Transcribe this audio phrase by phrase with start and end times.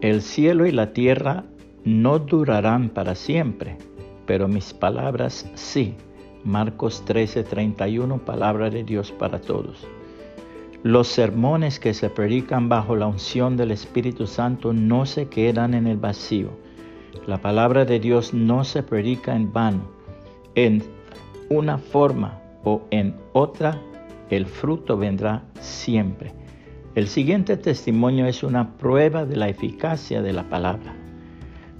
[0.00, 1.44] El cielo y la tierra
[1.84, 3.76] no durarán para siempre,
[4.24, 5.94] pero mis palabras sí.
[6.42, 9.86] Marcos 13:31, palabra de Dios para todos.
[10.82, 15.86] Los sermones que se predican bajo la unción del Espíritu Santo no se quedan en
[15.86, 16.48] el vacío.
[17.26, 19.82] La palabra de Dios no se predica en vano.
[20.54, 20.82] En
[21.50, 23.78] una forma o en otra,
[24.30, 26.39] el fruto vendrá siempre.
[26.96, 30.92] El siguiente testimonio es una prueba de la eficacia de la palabra.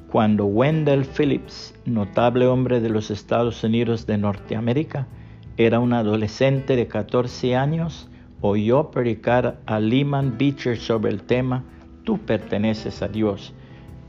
[0.09, 5.09] Cuando Wendell Phillips, notable hombre de los Estados Unidos de Norteamérica,
[5.57, 8.09] era un adolescente de 14 años,
[8.41, 11.65] oyó predicar a Lehman Beecher sobre el tema
[12.05, 13.53] Tú perteneces a Dios.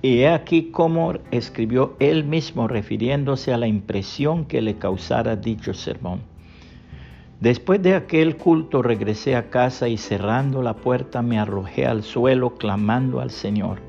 [0.03, 5.73] Y he aquí cómo escribió él mismo refiriéndose a la impresión que le causara dicho
[5.73, 6.21] sermón.
[7.41, 12.53] Después de aquel culto regresé a casa y cerrando la puerta me arrojé al suelo
[12.53, 13.79] clamando al Señor.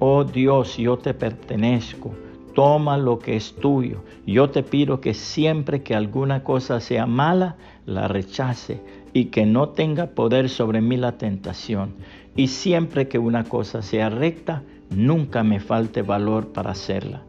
[0.00, 2.10] Oh Dios, yo te pertenezco,
[2.52, 4.02] toma lo que es tuyo.
[4.26, 9.68] Yo te pido que siempre que alguna cosa sea mala, la rechace y que no
[9.68, 11.94] tenga poder sobre mí la tentación.
[12.34, 17.22] Y siempre que una cosa sea recta, nunca me falte valor para hacerla.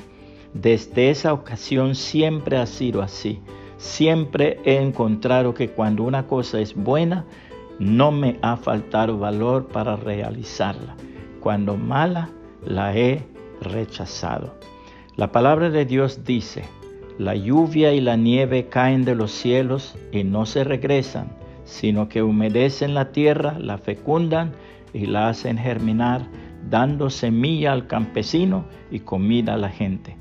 [0.56, 3.42] Desde esa ocasión siempre ha sido así
[3.82, 7.26] Siempre he encontrado que cuando una cosa es buena,
[7.80, 10.96] no me ha faltado valor para realizarla.
[11.40, 12.30] Cuando mala,
[12.64, 13.24] la he
[13.60, 14.54] rechazado.
[15.16, 16.64] La palabra de Dios dice,
[17.18, 21.32] la lluvia y la nieve caen de los cielos y no se regresan,
[21.64, 24.52] sino que humedecen la tierra, la fecundan
[24.94, 26.28] y la hacen germinar,
[26.70, 30.18] dando semilla al campesino y comida a la gente.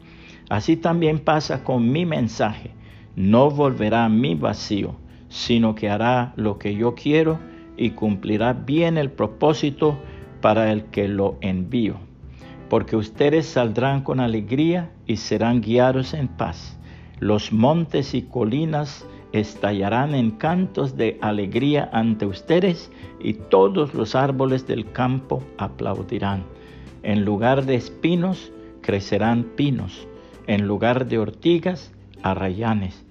[0.48, 2.79] Así también pasa con mi mensaje
[3.16, 4.94] no volverá a mí vacío,
[5.28, 7.38] sino que hará lo que yo quiero
[7.76, 9.98] y cumplirá bien el propósito
[10.40, 11.96] para el que lo envío.
[12.68, 16.78] Porque ustedes saldrán con alegría y serán guiados en paz.
[17.18, 22.90] Los montes y colinas estallarán en cantos de alegría ante ustedes
[23.20, 26.44] y todos los árboles del campo aplaudirán.
[27.02, 28.52] En lugar de espinos
[28.82, 30.06] crecerán pinos,
[30.46, 31.92] en lugar de ortigas
[32.22, 33.04] arrayanes.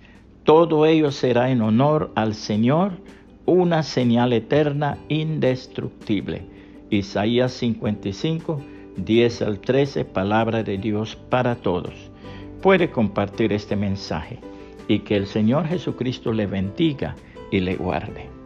[0.44, 2.94] Todo ello será en honor al Señor,
[3.46, 6.44] una señal eterna indestructible.
[6.90, 8.60] Isaías 55,
[8.98, 11.94] 10 al 13, palabra de Dios para todos.
[12.62, 14.40] Puede compartir este mensaje
[14.88, 17.16] y que el Señor Jesucristo le bendiga
[17.52, 18.39] y le guarde.